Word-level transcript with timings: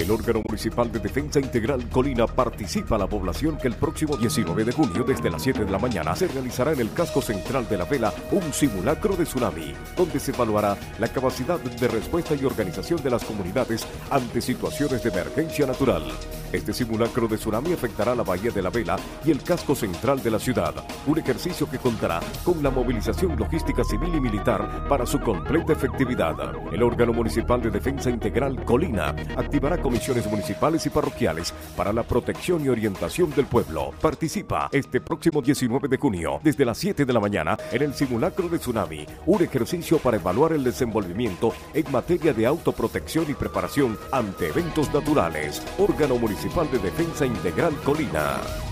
El 0.00 0.10
órgano 0.10 0.40
municipal 0.48 0.90
de 0.90 0.98
defensa 0.98 1.40
integral 1.40 1.86
Colina 1.90 2.26
participa 2.26 2.94
a 2.94 2.98
la 2.98 3.06
población 3.06 3.58
que 3.58 3.68
el 3.68 3.74
próximo 3.74 4.16
19 4.16 4.64
de 4.64 4.72
junio 4.72 5.04
desde 5.04 5.28
las 5.28 5.42
7 5.42 5.66
de 5.66 5.70
la 5.70 5.78
mañana 5.78 6.16
se 6.16 6.26
realizará 6.26 6.72
en 6.72 6.80
el 6.80 6.90
casco 6.94 7.20
central 7.20 7.68
de 7.68 7.76
la 7.76 7.84
vela 7.84 8.10
un 8.32 8.50
simulacro 8.50 9.14
de 9.14 9.24
tsunami, 9.24 9.74
donde 9.94 10.18
se 10.18 10.30
evaluará 10.30 10.74
la 10.98 11.08
capacidad 11.08 11.60
de 11.60 11.88
respuesta 11.88 12.34
y 12.34 12.46
organización 12.46 13.02
de 13.02 13.10
las 13.10 13.22
comunidades 13.24 13.86
ante 14.08 14.40
situaciones 14.40 15.02
de 15.02 15.10
emergencia 15.10 15.66
natural. 15.66 16.04
Este 16.52 16.72
simulacro 16.72 17.28
de 17.28 17.36
tsunami 17.36 17.72
afectará 17.72 18.12
la 18.16 18.24
Bahía 18.24 18.50
de 18.50 18.60
la 18.60 18.70
Vela 18.70 18.96
y 19.24 19.30
el 19.30 19.40
casco 19.40 19.76
central 19.76 20.20
de 20.20 20.32
la 20.32 20.40
ciudad, 20.40 20.74
un 21.06 21.16
ejercicio 21.16 21.70
que 21.70 21.78
contará 21.78 22.18
con 22.42 22.60
la 22.60 22.70
movilización 22.70 23.38
logística 23.38 23.84
civil 23.84 24.16
y 24.16 24.20
militar 24.20 24.88
para 24.88 25.06
su 25.06 25.20
completa 25.20 25.74
efectividad. 25.74 26.34
El 26.72 26.82
órgano 26.82 27.12
municipal 27.12 27.62
de 27.62 27.70
defensa 27.70 28.10
integral 28.10 28.64
Colina 28.64 29.14
activará 29.36 29.80
comisiones 29.80 30.26
municipales 30.26 30.84
y 30.86 30.90
parroquiales 30.90 31.54
para 31.76 31.92
la 31.92 32.02
protección 32.02 32.64
y 32.64 32.68
orientación 32.68 33.30
del 33.30 33.46
pueblo. 33.46 33.92
Participa 34.00 34.68
este 34.72 35.00
próximo 35.00 35.40
19 35.40 35.86
de 35.86 35.98
junio 35.98 36.40
desde 36.42 36.64
las 36.64 36.78
7 36.78 37.04
de 37.04 37.12
la 37.12 37.20
mañana 37.20 37.56
en 37.70 37.82
el 37.82 37.94
simulacro 37.94 38.48
de 38.48 38.58
tsunami, 38.58 39.06
un 39.26 39.40
ejercicio 39.40 39.98
para 39.98 40.16
evaluar 40.16 40.52
el 40.52 40.64
desenvolvimiento 40.64 41.54
en 41.74 41.90
materia 41.92 42.32
de 42.32 42.44
autoprotección 42.44 43.26
y 43.28 43.34
preparación 43.34 43.96
ante 44.10 44.48
eventos 44.48 44.92
naturales. 44.92 45.62
Órgano 45.78 46.16
Municipal 46.16 46.39
de 46.48 46.78
Defensa 46.78 47.26
Integral 47.26 47.74
Colina. 47.84 48.69